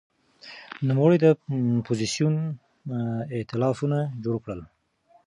[0.87, 2.35] نوموړي د اپوزېسیون
[3.35, 4.61] ائتلافونه جوړ کړل.